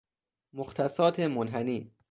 مختصات 0.53 1.19
منحنی 1.19 1.91